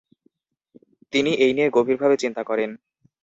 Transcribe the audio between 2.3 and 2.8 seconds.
করেন।